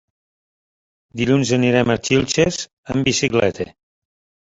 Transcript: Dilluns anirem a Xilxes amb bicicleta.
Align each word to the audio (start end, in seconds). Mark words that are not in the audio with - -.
Dilluns 1.21 1.53
anirem 1.59 1.93
a 1.97 1.99
Xilxes 2.09 2.61
amb 2.91 3.11
bicicleta. 3.13 3.73